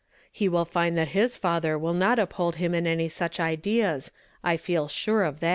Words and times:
He 0.31 0.49
will 0.49 0.65
find 0.65 0.97
that 0.97 1.09
his 1.09 1.37
father 1.37 1.77
will 1.77 1.93
not 1.93 2.17
uphold 2.17 2.55
him 2.55 2.73
in 2.73 2.87
any 2.87 3.07
such 3.07 3.39
ideas, 3.39 4.11
I 4.43 4.57
feel 4.57 4.87
sure 4.87 5.23
of 5.23 5.41
that. 5.41 5.49